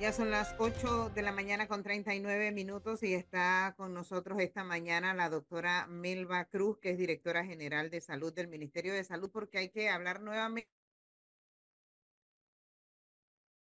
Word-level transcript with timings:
Ya 0.00 0.14
son 0.14 0.30
las 0.30 0.54
8 0.58 1.10
de 1.10 1.20
la 1.20 1.30
mañana 1.30 1.68
con 1.68 1.82
39 1.82 2.52
minutos 2.52 3.02
y 3.02 3.12
está 3.12 3.74
con 3.76 3.92
nosotros 3.92 4.40
esta 4.40 4.64
mañana 4.64 5.12
la 5.12 5.28
doctora 5.28 5.86
Melba 5.88 6.46
Cruz, 6.46 6.78
que 6.78 6.92
es 6.92 6.96
directora 6.96 7.44
general 7.44 7.90
de 7.90 8.00
salud 8.00 8.32
del 8.32 8.48
Ministerio 8.48 8.94
de 8.94 9.04
Salud, 9.04 9.30
porque 9.30 9.58
hay 9.58 9.68
que 9.68 9.90
hablar 9.90 10.22
nuevamente 10.22 10.70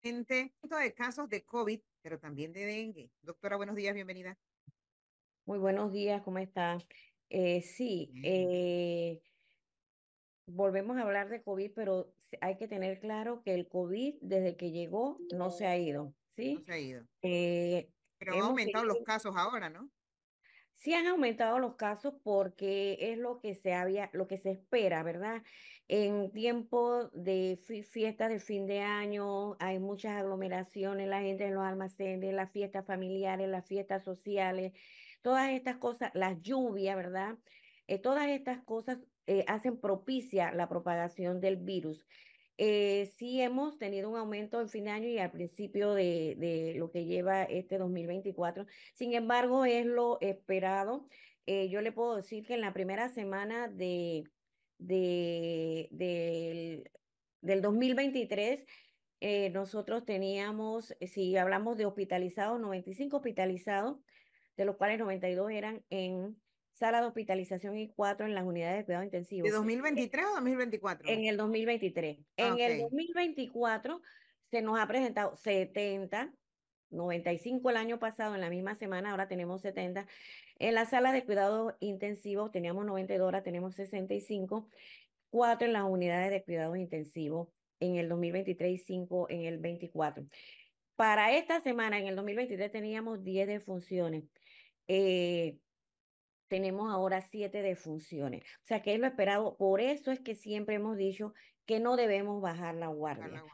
de 0.01 0.95
casos 0.95 1.29
de 1.29 1.45
COVID, 1.45 1.81
pero 2.03 2.21
también 2.21 2.53
de 2.53 2.67
dengue. 2.67 3.11
Doctora, 3.23 3.57
buenos 3.57 3.75
días, 3.75 3.95
bienvenida. 3.95 4.39
Muy 5.45 5.59
buenos 5.59 5.93
días, 5.93 6.23
¿cómo 6.23 6.39
está? 6.39 6.79
Eh, 7.31 7.63
sí, 7.63 8.13
eh, 8.23 9.21
volvemos 10.47 10.99
a 10.99 11.03
hablar 11.03 11.31
de 11.31 11.43
COVID, 11.43 11.73
pero 11.75 12.13
hay 12.41 12.57
que 12.59 12.69
tener 12.69 13.01
claro 13.01 13.43
que 13.43 13.55
el 13.55 13.67
COVID 13.67 14.19
desde 14.21 14.57
que 14.57 14.71
llegó 14.71 15.19
no 15.35 15.51
se 15.51 15.67
ha 15.67 15.77
ido, 15.77 16.15
¿sí? 16.39 16.55
No 16.55 16.65
se 16.65 16.73
ha 16.73 16.79
ido. 16.79 17.03
Eh, 17.23 17.91
pero 18.19 18.35
han 18.35 18.41
aumentado 18.41 18.85
los 18.85 18.99
casos 19.05 19.35
ahora, 19.37 19.69
¿no? 19.69 19.91
Sí 20.75 20.95
han 20.95 21.09
aumentado 21.09 21.59
los 21.59 21.75
casos 21.75 22.15
porque 22.23 22.97
es 23.01 23.19
lo 23.19 23.41
que 23.41 23.57
se 23.57 23.75
había, 23.75 24.11
lo 24.13 24.29
que 24.29 24.39
se 24.39 24.53
espera, 24.53 25.03
¿verdad? 25.03 25.43
En 25.89 26.31
tiempo 26.31 27.09
de 27.09 27.59
fiestas 27.91 28.29
de 28.29 28.39
fin 28.39 28.67
de 28.67 28.81
año 28.81 29.57
hay 29.59 29.81
muchas 29.81 30.13
aglomeraciones, 30.13 31.09
la 31.09 31.21
gente 31.21 31.47
en 31.47 31.55
los 31.55 31.65
almacenes, 31.65 32.33
las 32.33 32.53
fiestas 32.53 32.87
familiares, 32.87 33.49
las 33.49 33.67
fiestas 33.67 34.05
sociales, 34.05 34.73
todas 35.21 35.51
estas 35.51 35.79
cosas, 35.79 36.13
las 36.15 36.41
lluvias, 36.41 36.95
¿verdad? 36.95 37.39
Eh, 37.89 37.99
todas 37.99 38.29
estas 38.29 38.63
cosas 38.63 38.99
eh, 39.27 39.45
hacen 39.49 39.81
propicia 39.81 40.53
la 40.53 40.69
propagación 40.69 41.41
del 41.41 41.57
virus. 41.57 42.07
Eh, 42.61 43.13
sí 43.17 43.41
hemos 43.41 43.79
tenido 43.79 44.11
un 44.11 44.17
aumento 44.17 44.61
en 44.61 44.69
fin 44.69 44.85
de 44.85 44.91
año 44.91 45.09
y 45.09 45.19
al 45.19 45.31
principio 45.31 45.95
de, 45.95 46.35
de, 46.39 46.75
lo 46.77 46.91
que 46.91 47.05
lleva 47.05 47.45
este 47.45 47.79
2024. 47.79 48.67
Sin 48.95 49.15
embargo, 49.15 49.65
es 49.65 49.87
lo 49.87 50.19
esperado. 50.21 51.07
Eh, 51.47 51.69
yo 51.71 51.81
le 51.81 51.93
puedo 51.93 52.17
decir 52.17 52.45
que 52.45 52.55
en 52.55 52.61
la 52.61 52.73
primera 52.73 53.09
semana 53.09 53.69
de, 53.69 54.25
de, 54.79 55.89
del, 55.93 56.91
del 57.41 57.63
2023, 57.63 58.67
eh, 59.21 59.51
nosotros 59.51 60.05
teníamos, 60.05 60.95
si 61.01 61.37
hablamos 61.37 61.79
de 61.79 61.87
hospitalizados, 61.87 62.61
95 62.61 63.19
hospitalizados, 63.19 63.99
de 64.57 64.65
los 64.65 64.77
cuales 64.77 64.99
92 64.99 65.53
eran 65.53 65.85
en 65.91 66.37
sala 66.79 67.01
de 67.01 67.09
hospitalización 67.09 67.77
y 67.77 67.89
cuatro 67.89 68.27
en 68.27 68.35
las 68.35 68.45
unidades 68.45 68.79
de 68.79 68.85
cuidado 68.85 69.05
intensivo. 69.05 69.45
¿De 69.45 69.51
2023 69.51 70.25
o 70.27 70.35
2024? 70.37 71.09
En 71.09 71.25
el 71.25 71.37
2023. 71.37 72.19
En 72.37 72.61
el 72.61 72.81
2024 72.83 74.01
se 74.51 74.63
nos 74.63 74.79
ha 74.79 74.87
presentado 74.87 75.37
70, 75.37 76.33
95 76.91 77.71
el 77.71 77.77
año 77.77 77.99
pasado, 77.99 78.35
en 78.35 78.41
la 78.41 78.49
misma 78.49 78.77
semana, 78.77 79.11
ahora 79.11 79.29
tenemos 79.29 79.61
70. 79.61 80.07
En 80.61 80.75
la 80.75 80.87
sala 80.87 81.13
de 81.13 81.25
cuidados 81.25 81.75
intensivos 81.81 82.53
teníamos 82.53 82.87
92, 82.87 83.25
ahora 83.25 83.43
tenemos 83.43 83.75
65, 83.75 84.69
cuatro 85.31 85.67
en 85.67 85.73
las 85.73 85.85
unidades 85.85 86.31
de 86.31 86.45
cuidados 86.45 86.79
intensivos 86.79 87.49
en 87.81 87.97
el 87.97 88.09
2023 88.09 88.73
y 88.73 88.79
5 88.79 89.27
en 89.31 89.45
el 89.45 89.59
24. 89.59 90.25
Para 90.97 91.37
esta 91.37 91.61
semana, 91.61 91.99
en 91.99 92.07
el 92.07 92.17
2023, 92.17 92.73
teníamos 92.73 93.23
10 93.23 93.47
defunciones. 93.47 94.25
Eh, 94.89 95.59
tenemos 96.49 96.93
ahora 96.93 97.21
siete 97.21 97.63
defunciones. 97.63 98.43
O 98.43 98.67
sea, 98.67 98.83
que 98.83 98.95
es 98.95 99.01
lo 99.01 99.07
esperado. 99.07 99.57
Por 99.57 99.81
eso 99.81 100.11
es 100.11 100.21
que 100.21 100.35
siempre 100.35 100.77
hemos 100.77 100.97
dicho 100.97 101.35
que 101.67 101.81
no 101.81 101.97
debemos 101.97 102.41
bajar 102.41 102.75
la 102.75 102.89
guardia. 102.89 103.45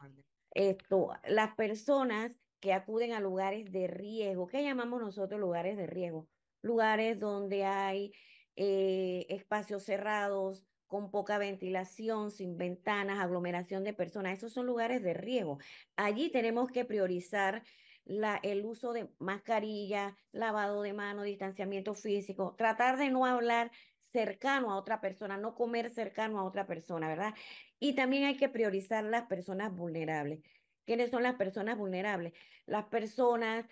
Esto, 0.51 1.11
las 1.27 1.53
personas 1.55 2.31
que 2.59 2.73
acuden 2.73 3.13
a 3.13 3.19
lugares 3.19 3.71
de 3.71 3.87
riesgo, 3.87 4.47
¿qué 4.47 4.63
llamamos 4.63 5.01
nosotros 5.01 5.39
lugares 5.39 5.77
de 5.77 5.85
riesgo? 5.85 6.27
Lugares 6.61 7.19
donde 7.19 7.65
hay 7.65 8.13
eh, 8.55 9.25
espacios 9.29 9.83
cerrados, 9.83 10.65
con 10.87 11.11
poca 11.11 11.37
ventilación, 11.37 12.31
sin 12.31 12.57
ventanas, 12.57 13.19
aglomeración 13.19 13.83
de 13.83 13.93
personas. 13.93 14.37
Esos 14.37 14.53
son 14.53 14.65
lugares 14.65 15.01
de 15.03 15.13
riesgo. 15.13 15.57
Allí 15.95 16.29
tenemos 16.29 16.71
que 16.71 16.85
priorizar 16.85 17.63
la, 18.05 18.39
el 18.43 18.65
uso 18.65 18.93
de 18.93 19.09
mascarilla, 19.19 20.17
lavado 20.31 20.81
de 20.81 20.93
mano, 20.93 21.23
distanciamiento 21.23 21.93
físico, 21.95 22.55
tratar 22.57 22.97
de 22.97 23.09
no 23.09 23.25
hablar 23.25 23.71
cercano 24.11 24.71
a 24.71 24.77
otra 24.77 25.01
persona, 25.01 25.37
no 25.37 25.55
comer 25.55 25.89
cercano 25.89 26.39
a 26.39 26.43
otra 26.43 26.65
persona, 26.65 27.07
¿verdad? 27.07 27.33
Y 27.79 27.93
también 27.93 28.23
hay 28.23 28.37
que 28.37 28.47
priorizar 28.47 29.03
las 29.03 29.23
personas 29.23 29.75
vulnerables. 29.75 30.41
¿Quiénes 30.85 31.09
son 31.09 31.23
las 31.23 31.35
personas 31.35 31.77
vulnerables? 31.77 32.33
Las 32.65 32.85
personas 32.85 33.65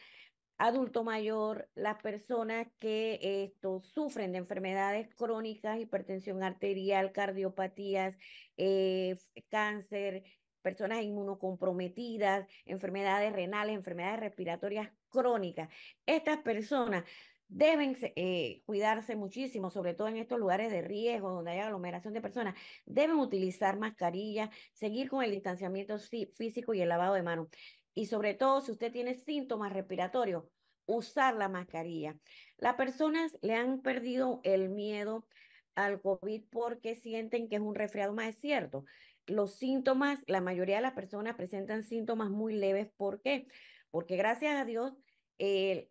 adulto 0.57 1.03
mayor, 1.03 1.69
las 1.75 2.01
personas 2.01 2.67
que 2.79 3.53
sufren 3.81 4.31
de 4.31 4.37
enfermedades 4.39 5.13
crónicas, 5.15 5.79
hipertensión 5.79 6.43
arterial, 6.43 7.11
cardiopatías, 7.11 8.15
eh, 8.57 9.17
cáncer, 9.49 10.23
personas 10.63 11.03
inmunocomprometidas, 11.03 12.47
enfermedades 12.65 13.33
renales, 13.33 13.75
enfermedades 13.75 14.21
respiratorias 14.21 14.89
crónicas. 15.09 15.69
Estas 16.07 16.39
personas 16.39 17.03
deben 17.47 17.95
eh, 18.15 18.63
cuidarse 18.65 19.15
muchísimo, 19.15 19.69
sobre 19.69 19.93
todo 19.93 20.07
en 20.07 20.17
estos 20.17 20.39
lugares 20.39 20.71
de 20.71 20.81
riesgo 20.81 21.29
donde 21.29 21.51
hay 21.51 21.59
aglomeración 21.59 22.13
de 22.13 22.21
personas. 22.21 22.55
Deben 22.85 23.17
utilizar 23.17 23.77
mascarillas, 23.77 24.49
seguir 24.71 25.09
con 25.09 25.23
el 25.23 25.31
distanciamiento 25.31 25.97
físico 26.33 26.73
y 26.73 26.81
el 26.81 26.89
lavado 26.89 27.13
de 27.13 27.21
manos. 27.21 27.49
Y 27.93 28.07
sobre 28.07 28.33
todo, 28.33 28.61
si 28.61 28.71
usted 28.71 28.91
tiene 28.91 29.13
síntomas 29.13 29.71
respiratorios, 29.71 30.45
usar 30.85 31.35
la 31.35 31.47
mascarilla. 31.47 32.17
Las 32.57 32.75
personas 32.75 33.37
le 33.41 33.53
han 33.53 33.81
perdido 33.81 34.41
el 34.43 34.69
miedo 34.69 35.27
al 35.75 36.01
COVID 36.01 36.43
porque 36.49 36.95
sienten 36.95 37.49
que 37.49 37.55
es 37.55 37.61
un 37.61 37.75
resfriado 37.75 38.13
más, 38.13 38.29
es 38.29 38.39
cierto 38.39 38.85
los 39.25 39.55
síntomas, 39.55 40.19
la 40.27 40.41
mayoría 40.41 40.77
de 40.77 40.81
las 40.81 40.93
personas 40.93 41.35
presentan 41.35 41.83
síntomas 41.83 42.29
muy 42.29 42.53
leves. 42.53 42.89
¿Por 42.97 43.21
qué? 43.21 43.47
Porque 43.89 44.17
gracias 44.17 44.55
a 44.55 44.65
Dios, 44.65 44.93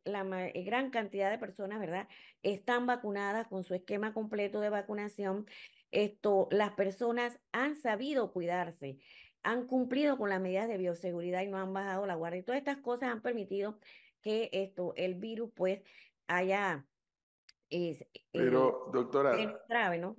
la 0.04 0.24
gran 0.54 0.90
cantidad 0.90 1.30
de 1.30 1.38
personas, 1.38 1.80
¿verdad? 1.80 2.08
Están 2.42 2.86
vacunadas 2.86 3.48
con 3.48 3.64
su 3.64 3.74
esquema 3.74 4.12
completo 4.12 4.60
de 4.60 4.70
vacunación. 4.70 5.46
Esto, 5.90 6.48
las 6.50 6.72
personas 6.72 7.38
han 7.52 7.76
sabido 7.76 8.32
cuidarse, 8.32 8.98
han 9.42 9.66
cumplido 9.66 10.16
con 10.16 10.30
las 10.30 10.40
medidas 10.40 10.68
de 10.68 10.78
bioseguridad 10.78 11.42
y 11.42 11.48
no 11.48 11.58
han 11.58 11.72
bajado 11.72 12.06
la 12.06 12.14
guardia. 12.14 12.40
Y 12.40 12.44
todas 12.44 12.58
estas 12.58 12.78
cosas 12.78 13.10
han 13.10 13.22
permitido 13.22 13.78
que 14.20 14.50
esto, 14.52 14.94
el 14.96 15.14
virus, 15.14 15.50
pues, 15.54 15.82
haya... 16.26 16.86
Es, 17.72 18.04
Pero, 18.30 18.90
doctora, 18.92 19.34
grave, 19.66 19.98
¿no? 19.98 20.14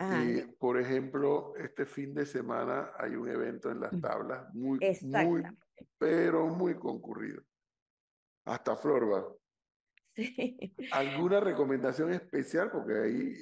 Y, 0.00 0.42
por 0.58 0.78
ejemplo, 0.80 1.54
este 1.56 1.86
fin 1.86 2.12
de 2.14 2.26
semana 2.26 2.92
hay 2.98 3.14
un 3.14 3.28
evento 3.28 3.70
en 3.70 3.80
las 3.80 4.00
tablas 4.00 4.52
muy, 4.52 4.78
muy, 5.02 5.42
pero 5.96 6.46
muy 6.46 6.74
concurrido. 6.76 7.42
Hasta 8.44 8.76
Florba. 8.76 9.26
Sí. 10.18 10.74
¿Alguna 10.90 11.38
recomendación 11.38 12.12
especial? 12.12 12.72
Porque 12.72 12.92
ahí, 12.98 13.34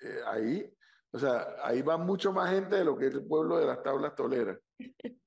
eh, 0.00 0.20
ahí, 0.26 0.72
o 1.10 1.18
sea, 1.18 1.56
ahí 1.64 1.82
va 1.82 1.98
mucho 1.98 2.32
más 2.32 2.48
gente 2.48 2.76
de 2.76 2.84
lo 2.84 2.96
que 2.96 3.08
es 3.08 3.14
el 3.14 3.26
pueblo 3.26 3.58
de 3.58 3.66
las 3.66 3.82
tablas 3.82 4.14
toleras. 4.14 4.56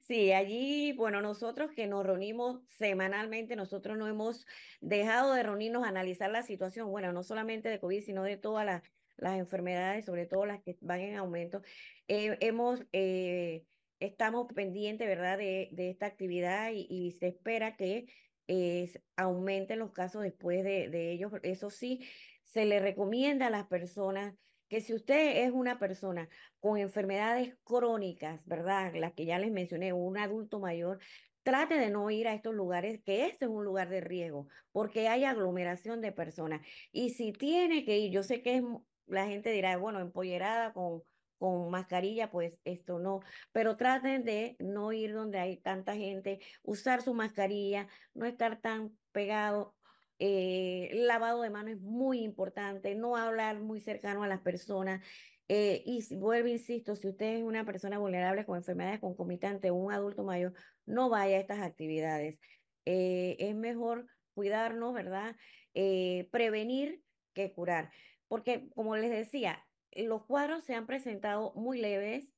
Sí, 0.00 0.32
allí, 0.32 0.92
bueno, 0.92 1.20
nosotros 1.20 1.70
que 1.74 1.86
nos 1.86 2.04
reunimos 2.04 2.60
semanalmente, 2.68 3.56
nosotros 3.56 3.96
no 3.96 4.08
hemos 4.08 4.46
dejado 4.80 5.34
de 5.34 5.42
reunirnos 5.42 5.84
a 5.84 5.88
analizar 5.88 6.30
la 6.30 6.42
situación, 6.42 6.90
bueno, 6.90 7.12
no 7.12 7.22
solamente 7.22 7.68
de 7.68 7.80
COVID, 7.80 8.02
sino 8.02 8.22
de 8.22 8.36
todas 8.36 8.66
las 8.66 8.82
las 9.16 9.38
enfermedades, 9.38 10.04
sobre 10.04 10.26
todo 10.26 10.46
las 10.46 10.62
que 10.62 10.76
van 10.80 11.00
en 11.00 11.16
aumento. 11.16 11.62
Eh, 12.08 12.36
hemos, 12.40 12.84
eh, 12.92 13.64
estamos 14.00 14.46
pendientes, 14.52 15.06
¿verdad?, 15.06 15.38
de, 15.38 15.68
de 15.72 15.90
esta 15.90 16.06
actividad 16.06 16.70
y, 16.72 17.12
se 17.18 17.28
espera 17.28 17.76
que 17.76 18.06
eh, 18.48 18.92
aumenten 19.16 19.78
los 19.78 19.92
casos 19.92 20.22
después 20.22 20.64
de, 20.64 20.88
de 20.88 21.12
ellos. 21.12 21.32
Eso 21.42 21.70
sí, 21.70 22.06
se 22.44 22.64
le 22.64 22.80
recomienda 22.80 23.46
a 23.46 23.50
las 23.50 23.66
personas 23.66 24.34
que 24.68 24.80
si 24.80 24.94
usted 24.94 25.44
es 25.44 25.52
una 25.52 25.78
persona 25.78 26.28
con 26.58 26.78
enfermedades 26.78 27.56
crónicas, 27.64 28.40
¿verdad? 28.44 28.92
Las 28.94 29.12
que 29.14 29.26
ya 29.26 29.38
les 29.38 29.52
mencioné, 29.52 29.92
un 29.92 30.18
adulto 30.18 30.60
mayor, 30.60 30.98
trate 31.42 31.74
de 31.78 31.90
no 31.90 32.10
ir 32.10 32.26
a 32.28 32.34
estos 32.34 32.54
lugares, 32.54 33.00
que 33.04 33.26
este 33.26 33.44
es 33.46 33.50
un 33.50 33.64
lugar 33.64 33.88
de 33.90 34.00
riesgo, 34.00 34.48
porque 34.72 35.08
hay 35.08 35.24
aglomeración 35.24 36.00
de 36.00 36.12
personas. 36.12 36.66
Y 36.92 37.10
si 37.10 37.32
tiene 37.32 37.84
que 37.84 37.98
ir, 37.98 38.10
yo 38.12 38.22
sé 38.22 38.42
que 38.42 38.56
es 38.56 38.62
la 39.06 39.26
gente 39.26 39.50
dirá, 39.50 39.76
bueno, 39.76 40.00
empollerada 40.00 40.72
con, 40.72 41.02
con 41.38 41.70
mascarilla, 41.70 42.30
pues 42.30 42.54
esto 42.64 42.98
no, 42.98 43.20
pero 43.52 43.76
traten 43.76 44.24
de 44.24 44.56
no 44.58 44.92
ir 44.92 45.12
donde 45.12 45.38
hay 45.38 45.60
tanta 45.60 45.94
gente, 45.94 46.40
usar 46.62 47.02
su 47.02 47.14
mascarilla, 47.14 47.88
no 48.14 48.26
estar 48.26 48.60
tan 48.60 48.98
pegado. 49.12 49.76
Eh, 50.18 50.90
lavado 50.94 51.42
de 51.42 51.50
manos 51.50 51.74
es 51.74 51.80
muy 51.80 52.20
importante, 52.20 52.94
no 52.94 53.16
hablar 53.16 53.60
muy 53.60 53.80
cercano 53.80 54.22
a 54.22 54.28
las 54.28 54.40
personas. 54.40 55.04
Eh, 55.48 55.82
y 55.84 56.02
vuelvo, 56.16 56.48
insisto, 56.48 56.96
si 56.96 57.08
usted 57.08 57.36
es 57.36 57.42
una 57.42 57.64
persona 57.64 57.98
vulnerable 57.98 58.46
con 58.46 58.56
enfermedades 58.56 59.00
concomitantes 59.00 59.70
o 59.70 59.74
un 59.74 59.92
adulto 59.92 60.24
mayor, 60.24 60.54
no 60.86 61.08
vaya 61.10 61.36
a 61.36 61.40
estas 61.40 61.60
actividades. 61.60 62.38
Eh, 62.84 63.36
es 63.38 63.54
mejor 63.54 64.06
cuidarnos, 64.34 64.94
¿verdad? 64.94 65.36
Prevenir 65.72 67.02
que 67.32 67.52
curar. 67.52 67.90
Porque, 68.28 68.68
como 68.74 68.96
les 68.96 69.10
decía, 69.10 69.66
los 69.92 70.24
cuadros 70.26 70.64
se 70.64 70.74
han 70.74 70.86
presentado 70.86 71.52
muy 71.54 71.80
leves. 71.80 72.33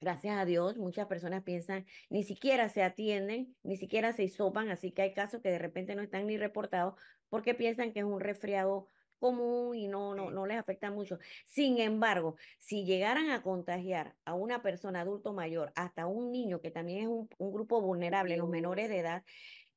Gracias 0.00 0.38
a 0.38 0.44
Dios, 0.44 0.76
muchas 0.76 1.08
personas 1.08 1.42
piensan, 1.42 1.84
ni 2.08 2.22
siquiera 2.22 2.68
se 2.68 2.84
atienden, 2.84 3.56
ni 3.64 3.76
siquiera 3.76 4.12
se 4.12 4.22
hisopan, 4.22 4.70
así 4.70 4.92
que 4.92 5.02
hay 5.02 5.12
casos 5.12 5.42
que 5.42 5.50
de 5.50 5.58
repente 5.58 5.96
no 5.96 6.02
están 6.02 6.28
ni 6.28 6.36
reportados 6.36 6.94
porque 7.28 7.54
piensan 7.54 7.92
que 7.92 8.00
es 8.00 8.04
un 8.04 8.20
resfriado 8.20 8.88
común 9.18 9.74
y 9.74 9.88
no, 9.88 10.14
no, 10.14 10.30
no 10.30 10.46
les 10.46 10.56
afecta 10.56 10.92
mucho. 10.92 11.18
Sin 11.46 11.78
embargo, 11.78 12.36
si 12.58 12.84
llegaran 12.84 13.30
a 13.30 13.42
contagiar 13.42 14.14
a 14.24 14.34
una 14.34 14.62
persona 14.62 15.00
adulto 15.00 15.32
mayor, 15.32 15.72
hasta 15.74 16.06
un 16.06 16.30
niño 16.30 16.60
que 16.60 16.70
también 16.70 17.00
es 17.02 17.08
un, 17.08 17.28
grupo 17.52 17.80
vulnerable, 17.80 18.36
los 18.36 18.48
menores 18.48 18.88
de 18.88 18.98
edad, 19.00 19.24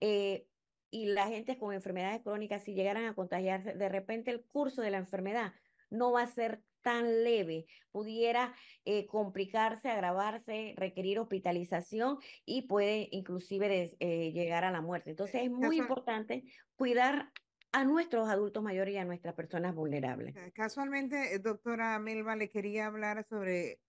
eh, 0.01 0.45
y 0.91 1.05
la 1.07 1.27
gente 1.29 1.57
con 1.57 1.73
enfermedades 1.73 2.21
crónicas, 2.21 2.63
si 2.63 2.73
llegaran 2.73 3.05
a 3.05 3.15
contagiarse, 3.15 3.73
de 3.73 3.89
repente 3.89 4.29
el 4.29 4.43
curso 4.43 4.83
de 4.83 4.91
la 4.91 4.97
enfermedad 4.97 5.53
no 5.89 6.11
va 6.11 6.23
a 6.23 6.27
ser 6.27 6.61
tan 6.81 7.23
leve, 7.23 7.65
pudiera 7.91 8.53
eh, 8.85 9.05
complicarse, 9.07 9.89
agravarse, 9.89 10.73
requerir 10.77 11.19
hospitalización 11.19 12.17
y 12.45 12.63
puede 12.63 13.07
inclusive 13.11 13.95
eh, 13.99 14.31
llegar 14.31 14.63
a 14.63 14.71
la 14.71 14.81
muerte. 14.81 15.11
Entonces 15.11 15.43
es 15.43 15.51
muy 15.51 15.77
importante 15.77 16.43
cuidar 16.75 17.31
a 17.73 17.85
nuestros 17.85 18.27
adultos 18.27 18.61
mayores 18.61 18.93
y 18.95 18.97
a 18.97 19.05
nuestras 19.05 19.33
personas 19.33 19.73
vulnerables. 19.73 20.35
Eh, 20.35 20.51
casualmente, 20.53 21.39
doctora 21.39 21.97
Melba, 21.99 22.35
le 22.35 22.49
quería 22.49 22.87
hablar 22.87 23.25
sobre, 23.29 23.79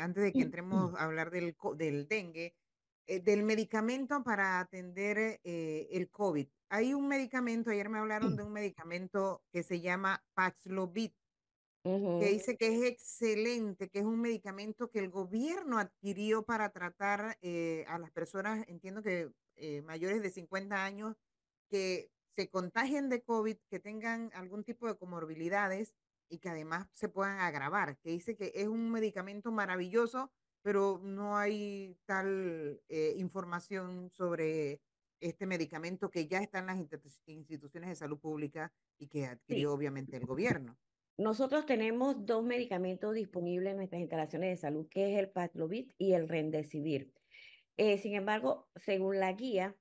antes 0.00 0.22
de 0.22 0.32
que 0.32 0.42
entremos 0.54 0.94
a 0.94 1.04
hablar 1.04 1.30
del, 1.30 1.56
del 1.76 2.06
dengue, 2.08 2.54
del 3.06 3.42
medicamento 3.42 4.22
para 4.22 4.60
atender 4.60 5.40
el 5.42 6.10
COVID. 6.10 6.46
Hay 6.68 6.94
un 6.94 7.08
medicamento, 7.08 7.70
ayer 7.70 7.88
me 7.88 7.98
hablaron 7.98 8.36
de 8.36 8.44
un 8.44 8.52
medicamento 8.52 9.42
que 9.50 9.62
se 9.62 9.80
llama 9.80 10.22
Paxlovid 10.34 11.10
que 11.82 12.28
dice 12.30 12.56
que 12.56 12.68
es 12.68 12.84
excelente, 12.84 13.88
que 13.88 13.98
es 13.98 14.04
un 14.04 14.20
medicamento 14.20 14.88
que 14.90 15.00
el 15.00 15.10
gobierno 15.10 15.78
adquirió 15.78 16.44
para 16.44 16.70
tratar 16.70 17.38
eh, 17.42 17.84
a 17.88 17.98
las 17.98 18.12
personas, 18.12 18.64
entiendo 18.68 19.02
que 19.02 19.32
eh, 19.56 19.82
mayores 19.82 20.22
de 20.22 20.30
50 20.30 20.84
años, 20.84 21.16
que 21.68 22.10
se 22.34 22.48
contagien 22.48 23.08
de 23.08 23.22
COVID, 23.22 23.56
que 23.68 23.80
tengan 23.80 24.30
algún 24.34 24.62
tipo 24.62 24.86
de 24.86 24.96
comorbilidades 24.96 25.92
y 26.28 26.38
que 26.38 26.48
además 26.48 26.86
se 26.92 27.08
puedan 27.08 27.40
agravar, 27.40 27.98
que 27.98 28.10
dice 28.10 28.36
que 28.36 28.52
es 28.54 28.68
un 28.68 28.90
medicamento 28.90 29.50
maravilloso, 29.50 30.30
pero 30.62 31.00
no 31.02 31.36
hay 31.36 31.98
tal 32.06 32.80
eh, 32.88 33.14
información 33.16 34.08
sobre 34.10 34.80
este 35.20 35.46
medicamento 35.46 36.10
que 36.10 36.28
ya 36.28 36.38
está 36.38 36.60
en 36.60 36.66
las 36.66 36.78
instituciones 37.26 37.90
de 37.90 37.96
salud 37.96 38.18
pública 38.18 38.72
y 38.98 39.08
que 39.08 39.26
adquirió 39.26 39.72
obviamente 39.72 40.16
el 40.16 40.26
gobierno. 40.26 40.78
Nosotros 41.18 41.66
tenemos 41.66 42.24
dos 42.24 42.42
medicamentos 42.42 43.14
disponibles 43.14 43.72
en 43.72 43.76
nuestras 43.76 44.00
instalaciones 44.00 44.50
de 44.50 44.56
salud, 44.56 44.88
que 44.88 45.12
es 45.12 45.18
el 45.18 45.30
Paxlovid 45.30 45.92
y 45.98 46.12
el 46.14 46.28
Remdesivir. 46.28 47.12
Eh, 47.76 47.98
sin 47.98 48.14
embargo, 48.14 48.68
según 48.76 49.18
la 49.18 49.32
guía, 49.32 49.76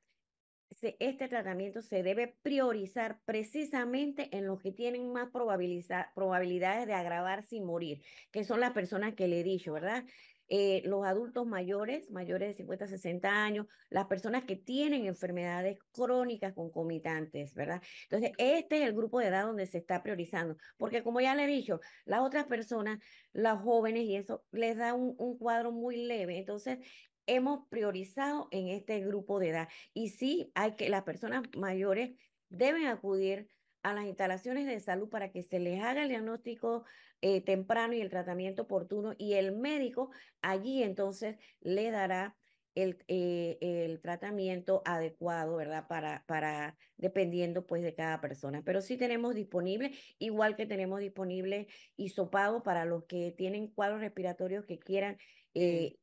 este 0.99 1.27
tratamiento 1.27 1.81
se 1.81 2.01
debe 2.03 2.37
priorizar 2.41 3.19
precisamente 3.25 4.29
en 4.35 4.47
los 4.47 4.59
que 4.59 4.71
tienen 4.71 5.11
más 5.11 5.29
probabilidades 5.31 6.87
de 6.87 6.93
agravarse 6.93 7.57
y 7.57 7.61
morir, 7.61 8.03
que 8.31 8.43
son 8.43 8.61
las 8.61 8.71
personas 8.71 9.13
que 9.15 9.27
le 9.27 9.41
he 9.41 9.43
dicho, 9.43 9.73
¿verdad? 9.73 10.05
Eh, 10.53 10.81
los 10.83 11.05
adultos 11.05 11.47
mayores, 11.47 12.11
mayores 12.11 12.49
de 12.49 12.55
50, 12.55 12.85
60 12.85 13.29
años, 13.29 13.67
las 13.89 14.07
personas 14.07 14.43
que 14.43 14.57
tienen 14.57 15.05
enfermedades 15.05 15.79
crónicas 15.93 16.51
concomitantes, 16.51 17.53
¿verdad? 17.53 17.81
Entonces, 18.03 18.33
este 18.37 18.79
es 18.79 18.87
el 18.89 18.93
grupo 18.93 19.19
de 19.21 19.27
edad 19.27 19.45
donde 19.45 19.65
se 19.65 19.77
está 19.77 20.03
priorizando, 20.03 20.57
porque 20.75 21.03
como 21.03 21.21
ya 21.21 21.35
le 21.35 21.45
he 21.45 21.47
dicho, 21.47 21.79
las 22.03 22.19
otras 22.19 22.47
personas, 22.47 22.99
las 23.31 23.61
jóvenes 23.61 24.03
y 24.03 24.17
eso, 24.17 24.43
les 24.51 24.75
da 24.75 24.93
un, 24.93 25.15
un 25.17 25.37
cuadro 25.37 25.71
muy 25.71 25.95
leve. 26.05 26.37
Entonces, 26.37 26.79
hemos 27.27 27.69
priorizado 27.69 28.49
en 28.51 28.67
este 28.67 28.99
grupo 28.99 29.39
de 29.39 29.51
edad. 29.51 29.69
Y 29.93 30.09
sí, 30.09 30.51
hay 30.53 30.75
que 30.75 30.89
las 30.89 31.03
personas 31.03 31.43
mayores 31.55 32.11
deben 32.49 32.87
acudir 32.87 33.47
a 33.83 33.93
las 33.93 34.05
instalaciones 34.05 34.65
de 34.65 34.79
salud 34.79 35.09
para 35.09 35.31
que 35.31 35.43
se 35.43 35.59
les 35.59 35.81
haga 35.81 36.03
el 36.03 36.09
diagnóstico 36.09 36.85
eh, 37.21 37.41
temprano 37.41 37.93
y 37.93 38.01
el 38.01 38.09
tratamiento 38.09 38.63
oportuno 38.63 39.13
y 39.17 39.33
el 39.33 39.51
médico 39.53 40.11
allí 40.41 40.83
entonces 40.83 41.37
le 41.61 41.91
dará 41.91 42.35
el, 42.75 43.03
eh, 43.07 43.57
el 43.61 43.99
tratamiento 44.01 44.81
adecuado, 44.85 45.57
¿verdad? 45.57 45.87
Para, 45.87 46.23
para, 46.25 46.77
dependiendo 46.97 47.65
pues 47.65 47.83
de 47.83 47.93
cada 47.93 48.21
persona. 48.21 48.61
Pero 48.63 48.81
sí 48.81 48.97
tenemos 48.97 49.35
disponible, 49.35 49.91
igual 50.19 50.55
que 50.55 50.65
tenemos 50.65 50.99
disponible 50.99 51.67
hisopado 51.97 52.63
para 52.63 52.85
los 52.85 53.05
que 53.05 53.31
tienen 53.31 53.67
cuadros 53.67 53.99
respiratorios 53.99 54.65
que 54.65 54.79
quieran 54.79 55.17
eh, 55.53 55.97